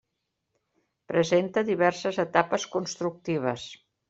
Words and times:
Presenta 1.11 1.63
diverses 1.67 2.19
etapes 2.25 2.67
constructives. 2.79 3.69